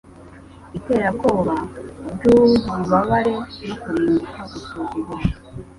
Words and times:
Iterabwoba 0.77 1.55
ry'ububabare 2.13 3.35
no 3.65 3.73
kurimbuka 3.81 4.39
gusuzugura, 4.51 5.27